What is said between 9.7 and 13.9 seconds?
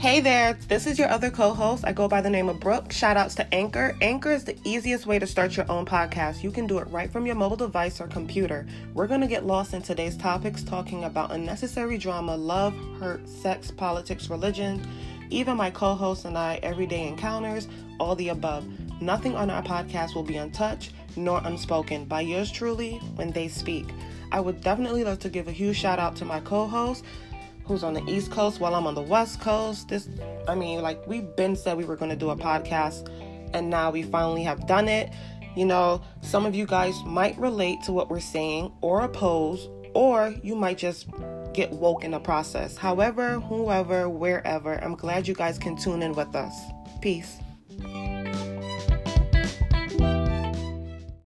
in today's topics talking about unnecessary drama, love, hurt, sex,